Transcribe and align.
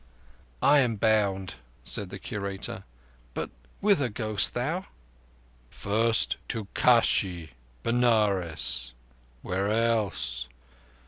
"I 0.63 0.79
am 0.79 0.95
bound," 0.95 1.57
said 1.83 2.09
the 2.09 2.17
Curator. 2.17 2.85
"But 3.35 3.51
whither 3.81 4.09
goest 4.09 4.55
thou?" 4.55 4.87
"First 5.69 6.37
to 6.47 6.65
Kashi 6.73 7.51
[Benares]: 7.83 8.95
where 9.43 9.69
else? 9.69 10.49